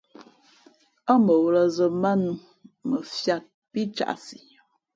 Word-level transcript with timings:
Ά 1.13 1.15
bαwᾱlᾱ 1.25 1.63
zᾱ 1.75 1.85
mbát 1.97 2.15
nnǔ 2.17 2.31
mα 2.89 2.97
fiāt 3.13 3.43
pí 3.71 3.81
caʼsi. 3.97 4.37